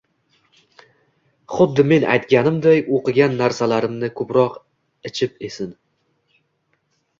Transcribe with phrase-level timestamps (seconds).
[1.55, 4.59] Xuddi men aytganimday, o`qigan narsalarimni ko`proq
[5.13, 5.79] ichib, esin